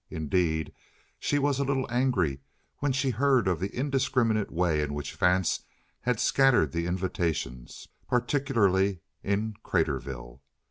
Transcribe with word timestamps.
Indeed, 0.09 0.73
she 1.19 1.37
was 1.37 1.59
a 1.59 1.63
little 1.63 1.85
angry 1.91 2.39
when 2.79 2.91
she 2.91 3.11
heard 3.11 3.47
of 3.47 3.59
the 3.59 3.69
indiscriminate 3.71 4.49
way 4.49 4.81
in 4.81 4.95
which 4.95 5.13
Vance 5.13 5.63
had 6.01 6.19
scattered 6.19 6.71
the 6.71 6.87
invitations, 6.87 7.87
particularly 8.09 9.01
in 9.21 9.53
Craterville. 9.63 10.41